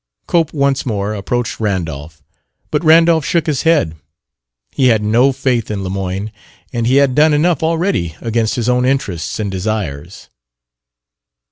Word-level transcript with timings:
Cope 0.25 0.51
once 0.51 0.83
more 0.83 1.13
approached 1.13 1.59
Randolph, 1.59 2.23
but 2.71 2.83
Randolph 2.83 3.23
shook 3.23 3.45
his 3.45 3.61
head. 3.61 3.95
He 4.71 4.87
had 4.87 5.03
no 5.03 5.31
faith 5.31 5.69
in 5.69 5.83
Lemoyne, 5.83 6.31
and 6.73 6.87
he 6.87 6.95
had 6.95 7.13
done 7.13 7.35
enough 7.35 7.61
already 7.61 8.15
against 8.19 8.55
his 8.55 8.67
own 8.67 8.83
interests 8.83 9.39
and 9.39 9.51
desires. 9.51 10.27